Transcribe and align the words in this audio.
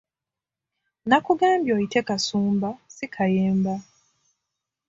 Nakugambye 1.07 1.71
oyite 1.75 1.99
Kasumba 2.07 2.69
si 2.95 3.05
Kayemba. 3.13 3.75